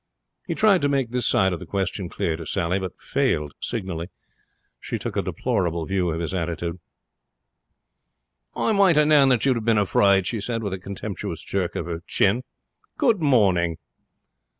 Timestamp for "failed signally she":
2.99-4.97